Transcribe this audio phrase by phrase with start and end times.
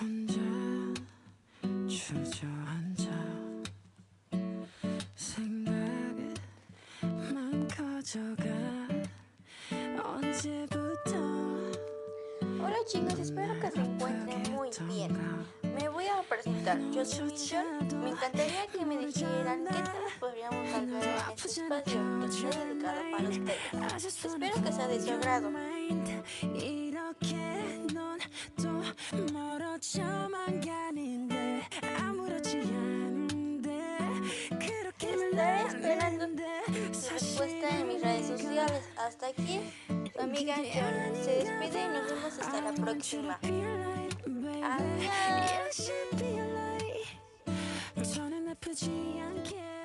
[0.00, 0.34] 혼자
[1.88, 3.10] 주저앉아
[5.14, 6.08] 생각만
[7.68, 8.44] 커져가
[10.02, 11.44] 언제부터
[12.60, 15.16] Hola chicos, espero que se encuentren muy bien.
[15.76, 16.78] Me voy a presentar.
[16.92, 17.94] Yo soy Michelle.
[17.96, 23.00] Me encantaría que me dijeran qué temas podríamos hablar en este espacio que esté dedicado
[23.12, 24.24] para ustedes.
[24.24, 25.50] Espero que sea de su agrado.
[29.78, 31.62] 어져만 가는데
[31.98, 33.98] 아무렇지 않은데
[34.48, 38.82] 그렇게 Estaré esperando 말하는데 su respuesta en mis redes sociales.
[38.96, 39.60] Hasta aquí,
[40.12, 43.38] su amiga John se despide y nos vemos hasta la próxima.
[43.42, 43.74] Adiós.
[48.14, 49.77] 저는 아프지 않게